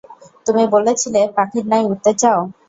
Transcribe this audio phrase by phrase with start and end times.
[0.45, 2.39] তুমি বলেছিলে, পাখির ন্যায় উড়তে চাও!